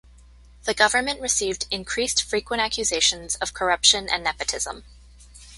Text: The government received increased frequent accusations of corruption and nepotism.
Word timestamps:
The 0.63 0.73
government 0.73 1.21
received 1.21 1.67
increased 1.69 2.23
frequent 2.23 2.59
accusations 2.59 3.35
of 3.35 3.53
corruption 3.53 4.09
and 4.11 4.23
nepotism. 4.23 4.83